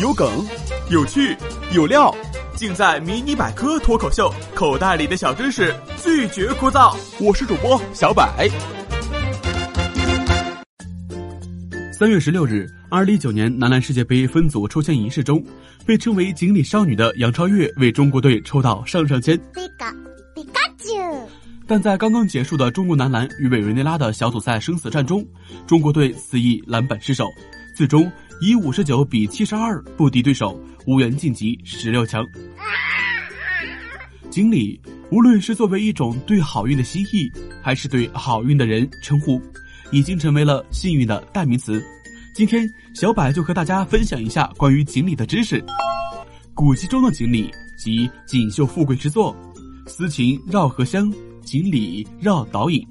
[0.00, 0.46] 有梗，
[0.90, 1.36] 有趣，
[1.74, 2.14] 有料，
[2.56, 6.96] 尽在《迷你百科脱口秀》，口袋里的小知识拒绝枯燥。
[7.20, 8.48] 我是主播小百。
[11.92, 15.44] 三月十六日，二零一九年男篮世界杯分组抽签仪式中，
[15.84, 19.38] 被称为“锦鲤少女”的杨超越为中国队抽到上上签。
[21.66, 25.24] 但在刚刚结束的中国男篮与委内瑞拉的小组赛生死战中，
[25.66, 27.26] 中国队肆意篮板失守，
[27.76, 28.10] 最终。
[28.40, 32.24] 以五十九比七十二不敌对手，无缘晋级十六强。
[34.30, 34.80] 锦鲤，
[35.10, 37.30] 无论是作为一种对好运的蜥蜴，
[37.62, 39.40] 还是对好运的人称呼，
[39.90, 41.82] 已经成为了幸运的代名词。
[42.34, 45.62] 今天，小柏就和大家分享一下关于锦鲤的知识。
[46.54, 49.36] 古籍中的锦鲤即锦绣富贵之作，
[49.86, 52.86] 丝琴绕荷香，锦鲤绕导引。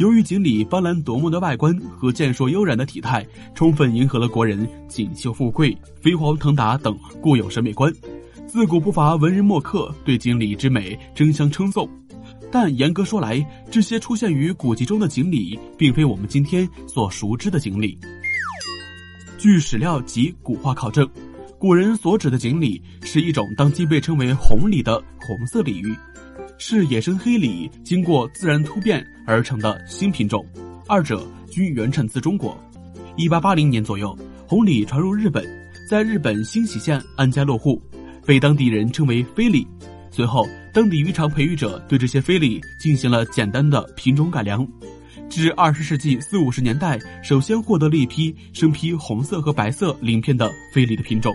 [0.00, 3.22] 由于锦鲤斑斓夺目的外观和健硕悠然的体态，
[3.54, 7.92] 充分迎合了国人锦绣富贵、飞黄腾达等固有审美观，
[8.46, 11.86] 自古不乏文人墨客对锦鲤之美争相称颂。
[12.50, 17.98] 但严格说来，这些出现于古籍中的锦鲤，并非我们今天所熟知的锦鲤。
[19.36, 21.06] 据史料及古画考证，
[21.58, 25.94] 古人所指的锦鲤是一种当今被称为红鲤的红色鲤鱼。
[26.62, 30.44] 是野生黑鲤经过自然突变而成的新品种，
[30.86, 32.54] 二者均原产自中国。
[33.16, 34.16] 一八八零年左右，
[34.46, 35.42] 红鲤传入日本，
[35.88, 37.80] 在日本新喜县安家落户，
[38.26, 39.66] 被当地人称为飞鲤。
[40.10, 44.68] 随后，当地渔场培育者对这些飞鲤进行了简单的品种改良，
[45.30, 51.34] 至二十世纪四五十年代，首先获得了一批生披红色和白色鳞片的飞鲤的品种，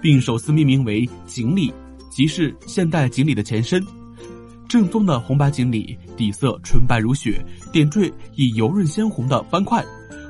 [0.00, 1.70] 并首次命名为锦鲤，
[2.10, 3.84] 即是现代锦鲤的前身。
[4.68, 9.84] 正宗的红白锦鲤底色纯白如雪，点缀以油润鲜红的斑块，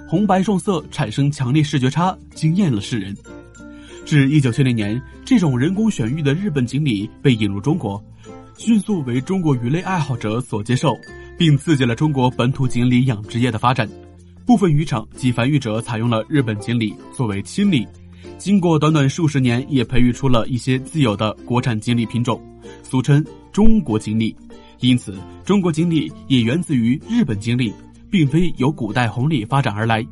[0.08, 3.16] 红白撞色产生强烈视觉差，惊艳了世人。
[4.04, 8.02] 至一九七零年，这种人工选育的日本锦鲤被引入中国，
[8.58, 10.96] 迅速为中国鱼类爱好者所接受，
[11.38, 13.88] 并刺激了中国本土锦鲤养殖业的发展。
[14.44, 17.86] 部分渔场及繁育者采用了日本锦鲤作为亲鲤，
[18.38, 22.40] 经过短短数十年，也培育出了一些自有的国产锦鲤品种，
[22.82, 23.24] 俗称。
[23.52, 24.34] 中国锦鲤，
[24.80, 27.70] 因此中国锦鲤也源自于日本锦鲤，
[28.10, 30.02] 并非由古代红鲤发展而来。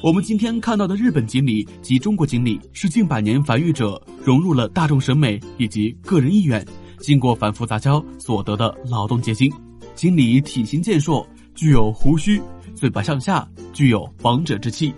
[0.00, 6.64] 我们今天看到的日本锦鲤及中国锦鲤，是近百年繁育者融入了大众审美以及个人意愿，
[7.00, 9.52] 经过反复杂交所得的劳动结晶。
[9.96, 11.26] 锦鲤体型健硕，
[11.56, 12.40] 具有胡须，
[12.76, 14.94] 嘴巴向下，具有王者之气。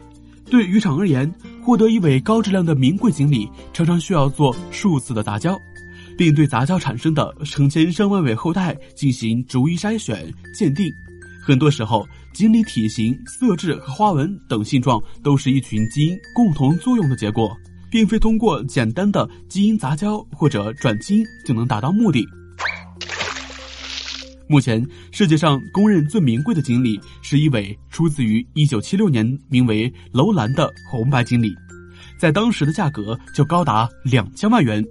[0.53, 1.33] 对渔场而言，
[1.63, 5.59] 获得一尾高质量的名贵锦鲤，常常需要做数次的杂交，
[6.15, 10.93] 并对杂交产生的成千上万尾后代进行逐一筛选鉴定。
[11.43, 17.57] 很多时候，锦鲤体型、色质和花纹等性状都是一群基因共同作用的结果，
[17.91, 22.23] 并非通过简单的基因杂交或者转基因就能达到目的。
[24.53, 31.55] 目前世界上公认最名贵的锦鲤是一尾出自于一九七六年名为楼兰的红白锦鲤，
[32.19, 34.85] 在当时的价格就高达两千万元。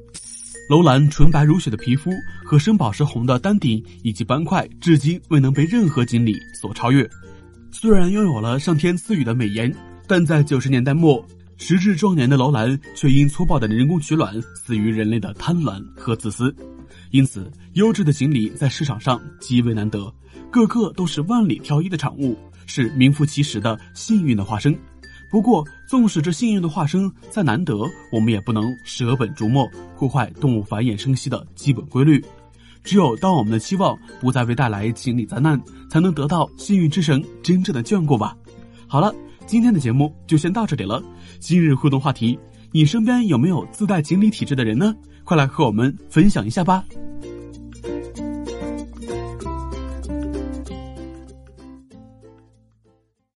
[0.67, 2.09] 楼兰纯白如雪的皮肤
[2.43, 7.07] 和深宝石红的丹顶以及斑块，至今未能被任何锦鲤所超越。
[7.71, 9.71] 虽然拥有了上天赐予的美颜，
[10.07, 11.23] 但在九十年代末，
[11.57, 16.51] 时至壮年的楼兰却因粗暴的人工取卵死于人类的贪婪和自私。
[17.11, 20.13] 因此，优质的锦鲤在市场上极为难得，
[20.49, 24.77] 个个都是万里挑一的产物，是名副其实的幸运的化身。
[25.29, 32.23] 不过，纵使这幸运的化身再难得，我们也不能舍本逐末，破坏动物繁衍生息的基本规律。
[32.83, 38.35] 只有当我们的期望不再为带来锦鲤灾难，才能得到幸运之神真正的眷顾吧。
[38.87, 39.13] 好了，
[39.45, 41.03] 今天的节目就先到这里了。
[41.39, 42.37] 今日互动话题：
[42.73, 44.95] 你身边有没有自带锦鲤体质的人呢？
[45.23, 46.85] 快来和我们分享一下吧！